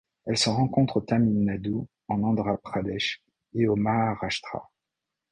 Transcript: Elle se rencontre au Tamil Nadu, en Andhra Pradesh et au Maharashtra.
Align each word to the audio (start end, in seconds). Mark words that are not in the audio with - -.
Elle 0.25 0.35
se 0.39 0.49
rencontre 0.49 0.97
au 0.97 1.01
Tamil 1.01 1.43
Nadu, 1.45 1.75
en 2.07 2.23
Andhra 2.23 2.57
Pradesh 2.57 3.21
et 3.53 3.67
au 3.67 3.75
Maharashtra. 3.75 4.67